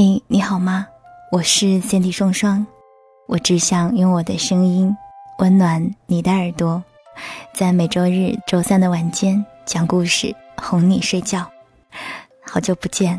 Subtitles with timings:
[0.00, 0.86] 嘿，你好吗？
[1.32, 2.64] 我是三 D 双双，
[3.26, 4.96] 我只想用我的声音
[5.40, 6.80] 温暖你的耳朵，
[7.52, 11.44] 在每周日、周三的晚间讲故事，哄你睡觉。
[12.46, 13.18] 好久不见，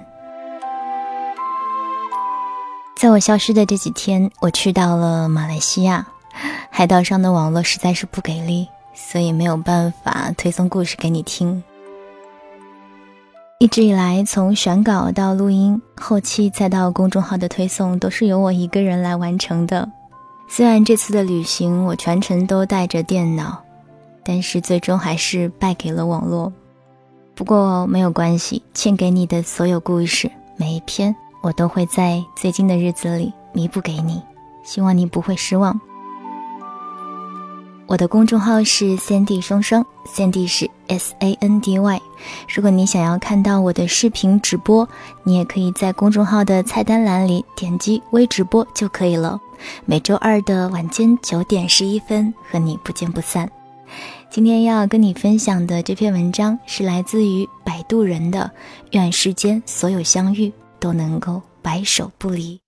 [2.95, 6.07] 在我消失的这几天，我去到了马来西亚，
[6.71, 11.61] 海岛上的网络实在是不给力，所以没有办法推送故事给你听。
[13.61, 19.91] 一直以来，从选稿到录音、后期再到公众号的推送，都是由我一个人来完成的。
[20.47, 23.61] 虽然这次的旅行我全程都带着电脑，
[24.23, 26.53] 但是最终还是败给了网络。
[27.35, 34.23] 不过没有关系，欠给你的所有故事，每一篇我都会在最近的日子里弥补给你。
[34.63, 35.77] 希望你不会失望。
[37.89, 41.99] 我的公众号是三 D 双双，三 D 是 S A N D Y。
[42.47, 44.87] 如果你想要看到我的视频直播，
[45.23, 49.41] 你也可以在公众号的菜单栏里点击微直播就可以了。
[49.85, 53.49] 每周二的晚间九点十一分和你不见不散。
[54.29, 58.51] 今天要跟你分享的这篇文章是来自于摆渡人的
[58.93, 62.61] “愿世间所有相遇都能够白首不离”。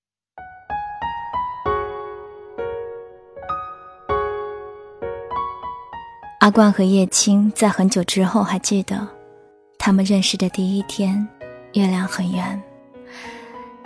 [6.42, 9.08] 阿冠和叶青在很久之后还记得，
[9.78, 11.28] 他们认识的第一天，
[11.74, 12.60] 月亮很圆。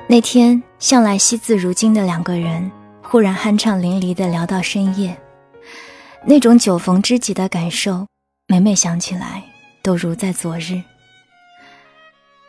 [0.07, 5.17] 那天向来惜字如金的两个人，忽然酣畅淋漓地聊到深夜，
[6.23, 8.07] 那种酒逢知己的感受，
[8.47, 9.43] 每每想起来
[9.83, 10.81] 都如在昨日。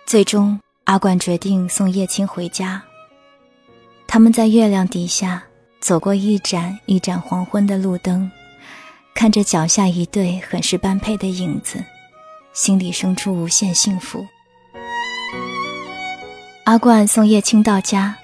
[0.06, 2.80] 最终，阿冠决定送叶青回家。
[4.06, 5.42] 他们在月亮底下
[5.80, 8.30] 走过一盏一盏黄昏的路灯。
[9.16, 11.82] 看着脚下一对很是般配的影子，
[12.52, 14.26] 心里生出无限幸福。
[16.64, 18.14] 阿冠送叶青到家，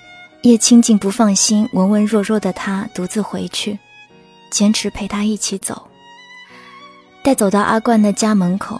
[0.42, 3.78] 叶青竟不放心文文弱弱的他独自回去，
[4.50, 5.88] 坚持陪他一起走。
[7.22, 8.78] 待走到阿冠的家门口，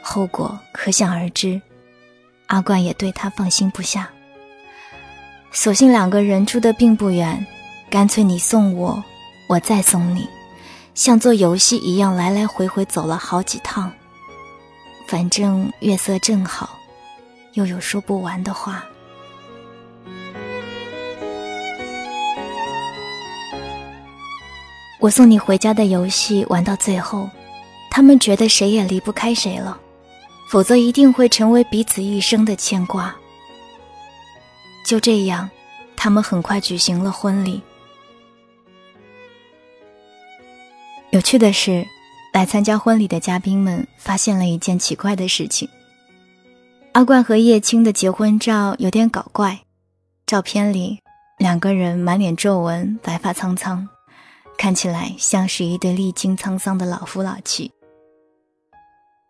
[0.00, 1.60] 后果可想而知。
[2.46, 4.08] 阿冠也对他放心不下，
[5.50, 7.46] 索性两个人住的并不远，
[7.90, 9.04] 干脆你送我，
[9.48, 10.26] 我再送你。
[10.94, 13.90] 像做游戏一样来来回回走了好几趟，
[15.08, 16.78] 反正月色正好，
[17.54, 18.84] 又有说不完的话。
[25.00, 27.28] 我送你回家的游戏玩到最后，
[27.90, 29.80] 他们觉得谁也离不开谁了，
[30.50, 33.14] 否则一定会成为彼此一生的牵挂。
[34.86, 35.48] 就这样，
[35.96, 37.62] 他们很快举行了婚礼。
[41.12, 41.86] 有趣的是，
[42.32, 45.68] 来参加婚礼的嘉宾们发现了一件奇怪的事情：
[46.92, 49.60] 阿冠和叶青的结婚照有点搞怪。
[50.24, 50.98] 照片里，
[51.36, 53.86] 两个人满脸皱纹，白发苍苍，
[54.56, 57.70] 看起来像是一对历经沧桑的老夫老妻。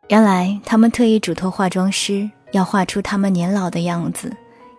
[0.06, 4.32] 原来，他们特意嘱托化妆师要画出他们年老的样子，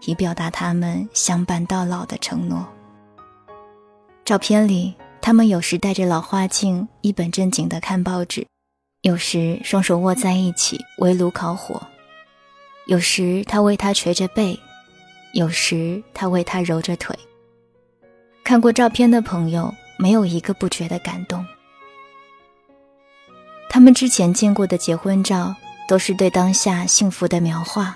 [0.05, 2.65] 以表达他们相伴到老的承诺。
[4.23, 4.95] 照片里。
[5.25, 8.41] 他们有时戴着老花镜，一本正经地看报纸；
[9.03, 11.81] 有时双手握在一起围炉烤火；
[12.87, 14.59] 有时他为她捶着背，
[15.31, 17.17] 有时他为她揉着腿。
[18.43, 21.45] 看过照片的朋友，没有一个不觉得感动。
[23.69, 25.55] 他们之前见过的结婚照，
[25.87, 27.95] 都是对当下幸福的描画，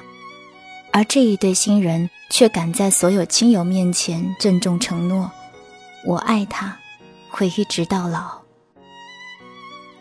[0.94, 5.30] 而这一对新人却敢在所有亲友面前郑重承诺
[6.08, 6.74] ：“我爱他。”
[7.30, 8.42] 会一直到老。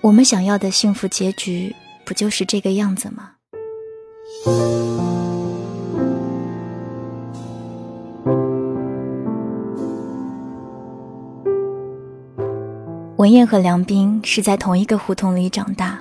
[0.01, 3.33] 我们想要的幸福结局，不就是这个样子吗？
[13.17, 15.99] 文燕和梁斌是在同一个胡同里长大，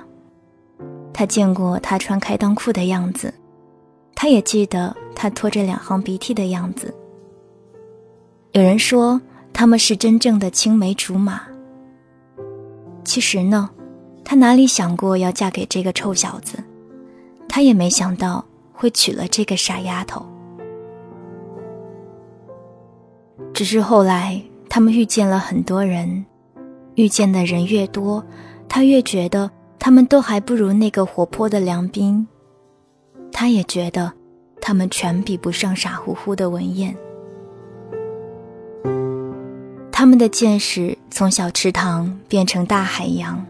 [1.12, 3.34] 他见过他穿开裆裤的样子，
[4.14, 6.94] 他也记得他拖着两行鼻涕的样子。
[8.52, 9.20] 有人说。
[9.58, 11.40] 他们是真正的青梅竹马。
[13.04, 13.70] 其实呢，
[14.22, 16.62] 她哪里想过要嫁给这个臭小子，
[17.48, 18.44] 她也没想到
[18.74, 20.26] 会娶了这个傻丫头。
[23.54, 24.38] 只是后来，
[24.68, 26.26] 他们遇见了很多人，
[26.96, 28.22] 遇见的人越多，
[28.68, 32.28] 她越觉得他们都还不如那个活泼的梁斌。
[33.32, 34.12] 她也觉得，
[34.60, 36.94] 他们全比不上傻乎乎的文燕。
[39.98, 43.42] 他们的见识从小池塘变成大海洋，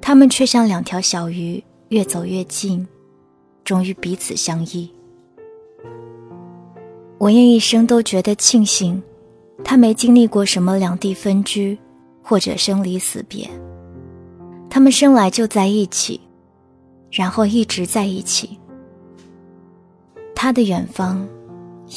[0.00, 2.86] 他们却像两条小鱼，越走越近，
[3.64, 4.88] 终于彼此相依。
[7.18, 9.02] 文燕一生都觉得庆幸，
[9.64, 11.76] 他没经历过什么两地分居，
[12.22, 13.50] 或者生离死别。
[14.70, 16.20] 他们生来就在一起，
[17.10, 18.56] 然后一直在一起。
[20.36, 21.26] 他的远方，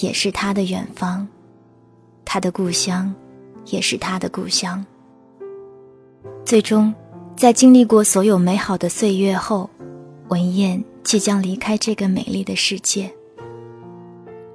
[0.02, 1.28] 也是他的远方；
[2.26, 3.14] 他的故乡，
[3.66, 4.84] 也是他的故乡。
[6.44, 6.94] 最终，
[7.36, 9.70] 在经历过所有美好的岁月后，
[10.30, 13.12] 文燕即将离开这个美丽的世界。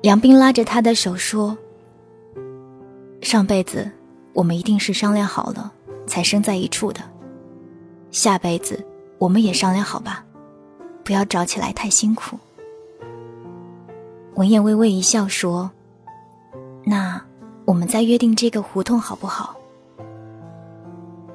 [0.02, 1.56] 梁斌拉着他的手说
[3.22, 3.90] ：“上辈子
[4.32, 5.72] 我们一定是商量好了
[6.06, 7.00] 才生在一处的，
[8.10, 8.84] 下辈子
[9.18, 10.24] 我们也商量好吧，
[11.02, 12.38] 不要找起来太辛苦。”
[14.34, 15.70] 文燕微微一笑说
[16.84, 17.20] ：“那
[17.66, 19.54] 我们再约定这个胡同好不好？”“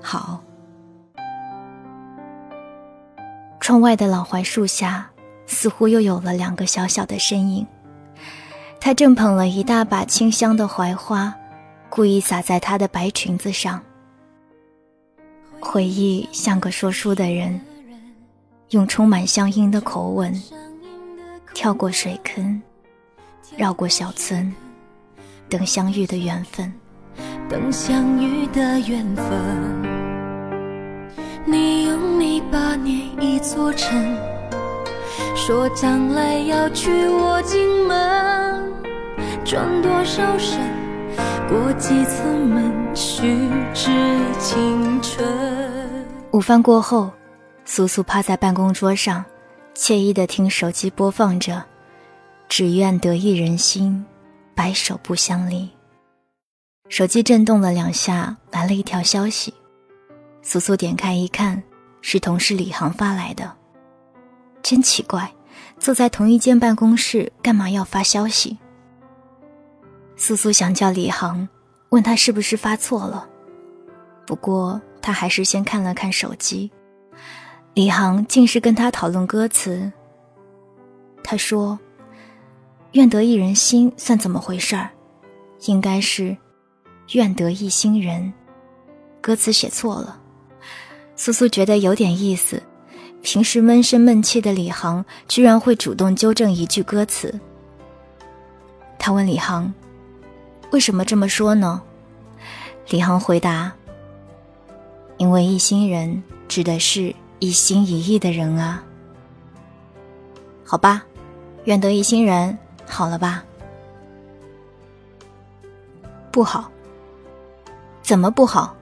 [0.01, 0.41] 好。”
[3.59, 5.11] 窗外的老槐树下，
[5.45, 7.65] 似乎又有了两个小小的身影。
[8.79, 11.35] 他正捧了一大把清香的槐花，
[11.89, 13.79] 故意洒在她的白裙子上。
[15.59, 17.61] 回忆像个说书的人，
[18.69, 20.33] 用充满乡音的口吻，
[21.53, 22.59] 跳过水坑，
[23.55, 24.51] 绕过小村，
[25.51, 26.71] 等相遇的缘分。
[27.49, 29.25] 等相遇的缘分。
[31.45, 34.15] 你用泥巴捏一座城，
[35.35, 38.71] 说将来要娶我进门。
[39.43, 40.57] 转多少身，
[41.49, 43.91] 过几次门，虚掷
[44.39, 45.27] 青春。
[46.31, 47.11] 午饭过后，
[47.65, 49.25] 苏苏趴在办公桌上，
[49.75, 51.61] 惬意的听手机播放着
[52.47, 54.05] “只愿得一人心，
[54.61, 55.67] 白首不相离”。
[56.87, 59.51] 手机震动了两下，来了一条消息。
[60.43, 61.63] 苏苏点开一看，
[62.01, 63.51] 是同事李航发来的。
[64.61, 65.33] 真奇怪，
[65.79, 68.59] 坐在同一间办公室，干嘛要发消息？
[70.15, 71.49] 苏苏想叫李航，
[71.89, 73.27] 问他是不是发错了。
[74.27, 76.71] 不过他还是先看了看手机，
[77.73, 79.91] 李航竟是跟他讨论歌词。
[81.23, 81.79] 他说
[82.93, 84.89] ：“愿得一人心，算怎么回事儿？
[85.65, 86.35] 应该是
[87.13, 88.31] 愿得一心人，
[89.21, 90.19] 歌词写错了。”
[91.15, 92.61] 苏苏觉得有点意思，
[93.21, 97.39] 平时闷声闷气的李航居然会主动纠正一句歌词。
[98.97, 99.71] 他问李航。
[100.71, 101.81] 为什么这么说呢？
[102.89, 103.73] 李航回答
[105.19, 108.81] ：“因为一心人指的是一心一意的人啊。”
[110.63, 111.03] 好吧，
[111.65, 112.57] 愿得一心人，
[112.91, 113.43] 好了吧？
[116.31, 116.69] 不好。
[118.01, 118.75] 怎么不好？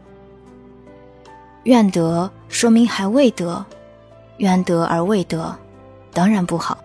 [1.64, 3.64] 愿得说明还未得，
[4.38, 5.56] 愿得而未得，
[6.12, 6.78] 当然不好。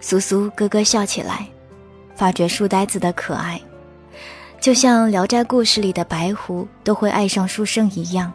[0.00, 1.46] 苏苏咯咯笑起来。
[2.16, 3.58] 发觉书呆子的可爱，
[4.60, 8.30] 就像《聊斋故事》里的白狐都会爱上书生一样，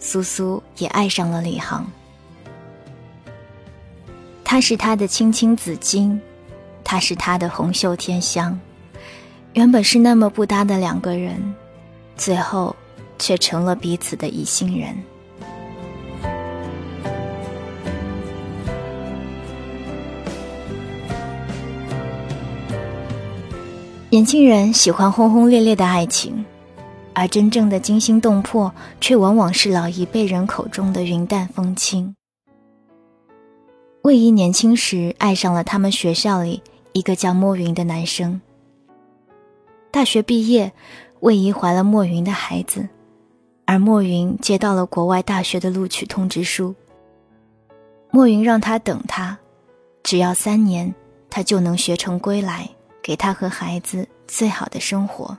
[0.00, 1.86] 苏苏也爱上了李航。
[4.42, 6.18] 他是他的青青子衿，
[6.92, 8.60] 他是他的红袖添香。
[9.54, 11.54] 原本是那么不搭的两个人，
[12.18, 12.76] 最后
[13.18, 14.94] 却成了彼此的一心人。
[24.10, 26.44] 年轻人喜欢轰轰烈烈的爱情，
[27.14, 28.70] 而真正的惊心动魄，
[29.00, 32.14] 却往往是老一辈人口中的云淡风轻。
[34.02, 38.40] 魏一年轻时爱上了他们学校里一个叫莫云的男生。
[39.90, 40.72] 大学毕业，
[41.20, 42.88] 魏姨怀了莫云的孩子，
[43.64, 46.74] 而莫云接到了国外大学的录取通知书。
[48.10, 49.38] 莫云让他等他，
[50.02, 50.94] 只要三年，
[51.28, 52.68] 他就能学成归来。
[53.02, 55.36] 给他和孩子最好的生活。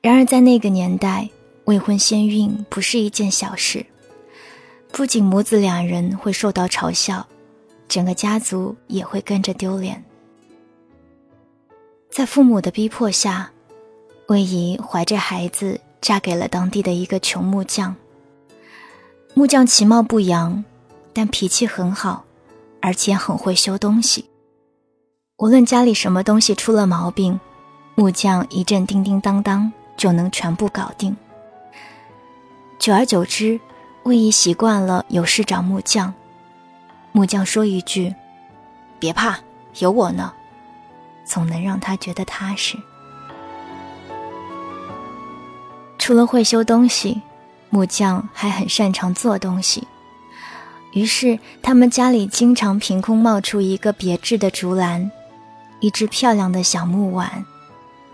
[0.00, 1.28] 然而，在那个年代，
[1.64, 3.84] 未婚先孕不是一件小事，
[4.92, 7.26] 不仅母子两人会受到嘲笑，
[7.92, 10.02] 整个家族也会跟着丢脸。
[12.10, 13.52] 在父母的逼迫下，
[14.28, 17.94] 魏姨怀着孩子嫁给了当地的一个穷木匠。
[19.34, 20.64] 木匠其貌不扬，
[21.12, 22.24] 但脾气很好，
[22.80, 24.24] 而且很会修东西。
[25.36, 27.38] 无论家里什么东西出了毛病，
[27.94, 31.14] 木匠一阵叮叮当当就能全部搞定。
[32.78, 33.60] 久而久之，
[34.04, 36.14] 魏姨习惯了有事找木匠，
[37.12, 38.14] 木匠说一句
[38.98, 39.38] “别怕，
[39.78, 40.32] 有我呢”，
[41.24, 42.76] 总能让他觉得踏实。
[45.98, 47.20] 除了会修东西，
[47.70, 49.86] 木匠还很擅长做东西。
[50.92, 55.10] 于是他们家里经常凭空冒出一个别致的竹篮，
[55.80, 57.44] 一只漂亮的小木碗，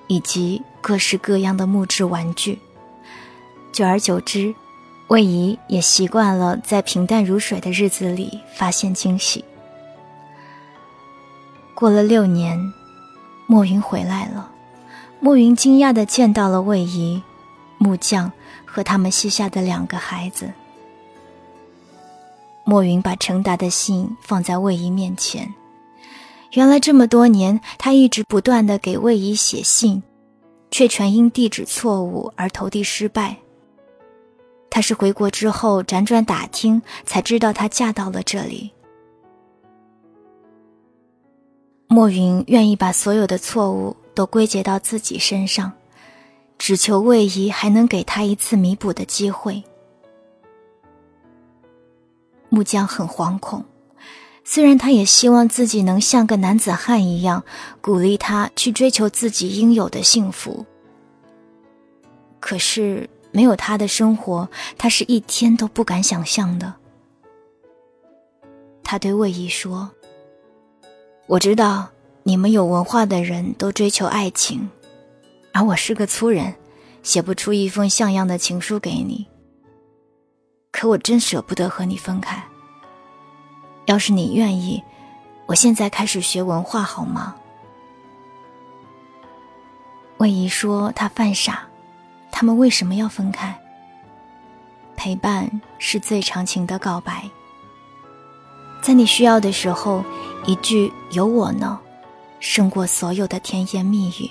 [0.07, 2.59] 以及各式各样的木质玩具。
[3.73, 4.55] 久而久之，
[5.09, 9.45] 魏姨也习惯了在平淡如水的日子里发现惊喜。
[11.75, 12.59] 过了六年，
[13.47, 14.51] 莫云回来了。
[15.21, 17.23] 莫云惊讶地见到了魏姨、
[17.79, 18.31] 木匠
[18.65, 20.53] 和他们膝下的两个孩子。
[22.65, 25.55] 莫云把程达的信放在魏姨面前。
[26.53, 30.03] 原来这么多年，他一直不断地给魏姨写信，
[30.71, 33.39] 却全因地址错误而投递失败。
[34.71, 38.71] 他是回国之后辗转打听，才知道她嫁到了这里。
[41.87, 43.97] 莫云愿意把所有的错误。
[44.19, 45.71] 都归结到自己身上，
[46.59, 49.63] 只求魏姨还能给他一次弥补的机会。
[52.49, 53.65] 木匠很惶恐，
[54.43, 57.45] 虽然他也希望自己能像个男子汉一样，
[57.81, 60.67] 鼓励他去追求自己应有的幸福。
[62.41, 66.75] 可是没有他的生活，他是一天都不敢想象的。
[68.83, 69.91] 他对魏姨说
[71.27, 71.89] ：“我知道。”
[72.25, 74.69] 你们有文化的人都追求爱情，
[75.55, 76.55] 而我是个粗人，
[77.03, 79.27] 写不出一封像样的情书给你。
[80.71, 82.45] 可我真舍不得和你分开。
[83.87, 84.83] 要是你愿意，
[85.47, 87.35] 我现在开始学文化好吗？
[90.19, 91.67] 魏姨说她犯傻，
[92.31, 93.59] 他们为什么要分开？
[94.97, 97.29] 陪伴是最长情的告白，
[98.83, 100.05] 在你需要的时候，
[100.45, 101.79] 一句有我呢。
[102.41, 104.31] 胜过所有的甜言蜜语。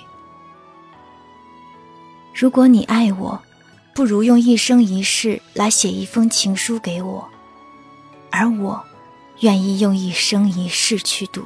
[2.34, 3.38] 如果你爱我，
[3.94, 7.28] 不如用一生一世来写一封情书给我，
[8.30, 8.82] 而我
[9.40, 11.44] 愿意用一生一世去读。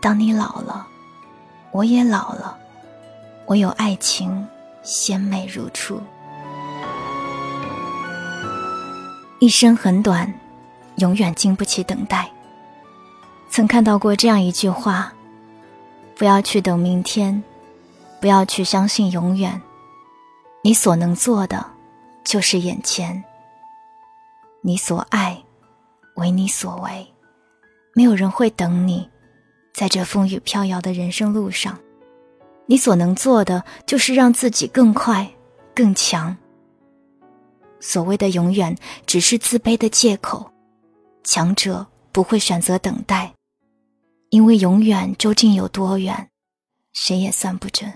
[0.00, 0.86] 当你老了，
[1.72, 2.56] 我也老了，
[3.46, 4.46] 我有爱情，
[4.82, 6.00] 鲜美如初。
[9.40, 10.32] 一生很短，
[10.96, 12.28] 永远经不起等待。
[13.48, 15.12] 曾看到过这样一句话
[16.16, 17.42] ：“不要去等明天，
[18.20, 19.60] 不要去相信永远，
[20.62, 21.64] 你所能做的
[22.24, 23.22] 就是眼前。
[24.60, 25.40] 你所爱，
[26.16, 27.06] 为你所为，
[27.94, 29.08] 没有人会等你，
[29.72, 31.78] 在这风雨飘摇的人生路上，
[32.70, 35.28] 你所能做的就是让自己更快、
[35.74, 36.36] 更强。
[37.80, 40.50] 所谓的永远，只是自卑的借口，
[41.24, 43.32] 强者不会选择等待。”
[44.30, 46.28] 因为永远究竟有多远，
[46.92, 47.90] 谁也算不准。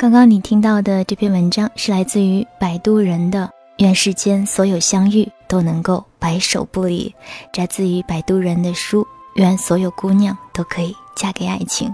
[0.00, 3.40] 刚刚你听到的这篇文章是来自于摆渡人的
[3.84, 7.14] 《愿世间所有相遇都能够白首不离》，
[7.52, 9.02] 摘自于摆渡人的书
[9.34, 11.86] 《愿所有姑娘都可以嫁给爱情》。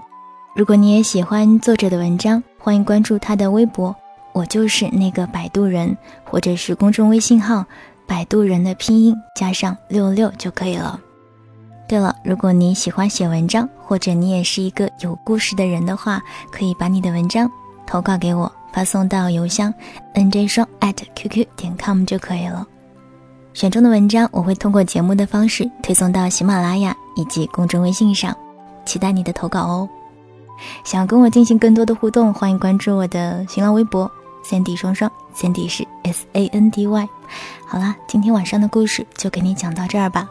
[0.54, 3.92] 如果你也喜欢作者的文章，欢迎关注他的微博，
[4.32, 7.64] 我就是那个摆渡人，或者是公众微信号
[8.06, 11.00] “摆渡人”的拼音加上六六就可以了。
[11.88, 16.22] 对了，如果你喜欢写文章，或者你也是一个有故事的人的话，
[16.52, 17.50] 可以把你的文章
[17.86, 19.72] 投稿给我，发送到邮箱
[20.14, 22.66] nj 双 at qq 点 com 就可以了。
[23.54, 28.36] 选中的文章我会通过节目的方式推送到喜马拉雅以及公众微信上，
[28.84, 29.88] 期待你的投稿哦。
[30.84, 34.10] 想跟我进行更多的互动，欢迎关注我的新浪微博
[34.44, 37.08] Sandy 双双，Sandy 是 S A N D Y。
[37.66, 40.28] 好啦，今天晚上的故事就给你讲到这儿吧。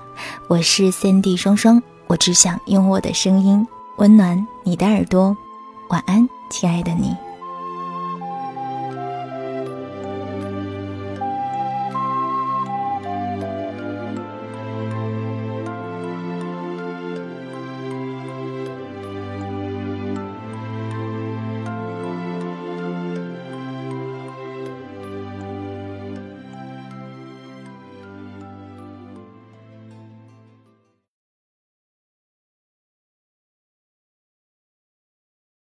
[0.48, 5.36] 我是 Sandy 双双，我只想用我的声音温暖你的耳朵。
[5.90, 7.25] 晚安，亲爱的你。